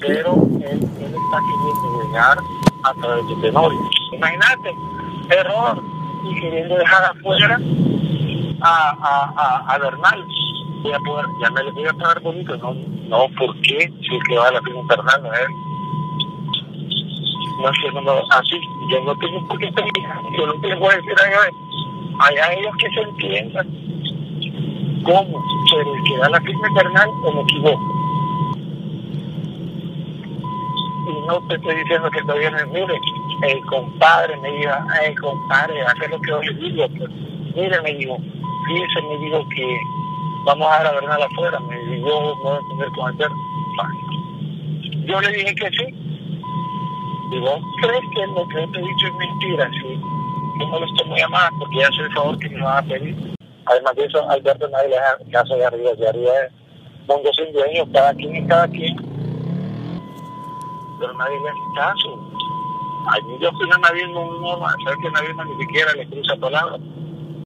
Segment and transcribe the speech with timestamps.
[0.00, 2.38] pero él, está queriendo llegar
[2.84, 3.78] a través de Tenorio.
[4.12, 4.74] Imagínate,
[5.30, 5.82] error,
[6.24, 7.60] y queriendo dejar afuera
[8.60, 10.24] a, a, a, a Bernal.
[10.82, 13.90] Voy a poder, ya me le voy a pagar bonito, no, no, ¿por qué?
[14.00, 15.48] Si es que va a la firma Bernal, él.
[17.60, 20.92] No sé, no, no, así, yo no tengo por qué pelear, yo no te voy
[20.92, 23.66] a decir a allá ellos que se entiendan
[25.04, 27.98] cómo, pero el que da la firma Bernal o me equivoco.
[31.08, 32.98] y no te estoy diciendo que todavía no mire,
[33.42, 34.72] el compadre me dijo,
[35.04, 37.10] el compadre, hace lo que yo le digo, pues,
[37.54, 38.16] mire, me dijo,
[38.66, 39.78] fíjese, me dijo que
[40.46, 43.28] vamos a dar a Bernal afuera, me dijo, yo voy a entender cómo hacer.
[45.04, 45.94] Yo le dije que sí.
[47.30, 49.70] Digo, ¿crees que lo que yo te he dicho es mentira?
[49.70, 50.00] Sí.
[50.60, 52.88] Yo no lo estoy muy amado porque ya sé el favor que me van a
[52.88, 53.34] pedir.
[53.66, 56.52] Además de eso, Alberto nadie le da caso de arriba, de arriba es
[57.06, 59.17] mundo sin dueño, cada quien y cada quien
[60.98, 62.18] pero nadie le hace caso.
[63.12, 66.80] Allí yo fui a nadie no, no, sabes que nadie ni siquiera le cruza palabras.